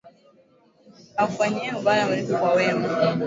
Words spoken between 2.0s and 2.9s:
mlipe kwa wema